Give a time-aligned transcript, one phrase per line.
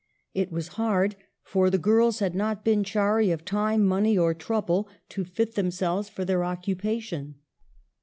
[0.33, 4.89] It was hard, for the girls had not been chary of time, money, or trouble
[5.09, 7.35] to fit themselves for their occupation.